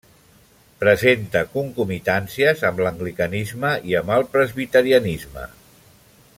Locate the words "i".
3.93-3.97